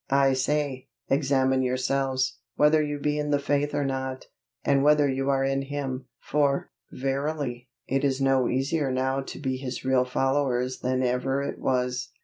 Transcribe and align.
I 0.09 0.33
say, 0.33 0.87
examine 1.09 1.61
yourself, 1.61 2.31
whether 2.55 2.81
you 2.81 2.97
be 2.97 3.19
in 3.19 3.29
the 3.29 3.37
faith 3.37 3.75
or 3.75 3.85
not, 3.85 4.25
and 4.65 4.81
whether 4.83 5.07
you 5.07 5.29
are 5.29 5.43
in 5.43 5.61
Him; 5.61 6.07
for, 6.19 6.71
verily, 6.91 7.69
it 7.87 8.03
is 8.03 8.19
no 8.19 8.49
easier 8.49 8.91
now 8.91 9.21
to 9.21 9.37
be 9.37 9.57
His 9.57 9.85
real 9.85 10.05
followers 10.05 10.79
than 10.79 11.03
ever 11.03 11.43
it 11.43 11.59
was. 11.59 12.09